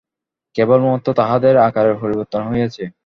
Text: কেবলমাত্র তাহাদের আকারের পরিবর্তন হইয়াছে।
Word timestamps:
কেবলমাত্র 0.55 1.07
তাহাদের 1.13 1.55
আকারের 1.67 1.95
পরিবর্তন 2.01 2.41
হইয়াছে। 2.49 2.83